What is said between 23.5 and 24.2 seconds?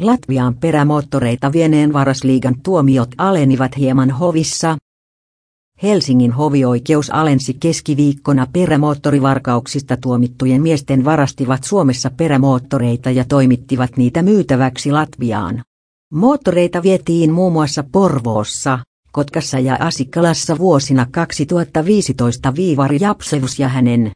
ja hänen